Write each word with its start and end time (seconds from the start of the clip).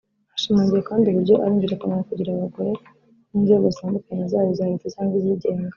Hashimangiwe 0.33 0.81
kandi 0.89 1.05
uburyo 1.07 1.35
ari 1.43 1.53
ingirakamaro 1.55 2.01
kugira 2.09 2.29
abagore 2.31 2.71
mu 3.29 3.37
nzego 3.43 3.65
zitandukanye 3.73 4.23
zaba 4.31 4.49
iza 4.53 4.69
leta 4.71 4.87
cyangwa 4.93 5.15
izigenga 5.21 5.69